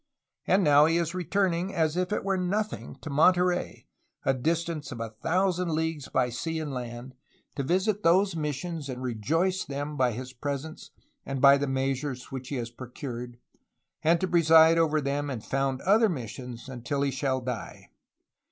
[0.47, 3.85] And now he is returning, as if it were nothing, to Monterey,
[4.25, 7.13] a distance of a thousand leagues by sea and land,
[7.53, 10.89] to visit those missions and rejoice them by his presence
[11.23, 13.37] and by the measures which he has procured,
[14.03, 17.89] and to preside over them and found other missions until he shall die.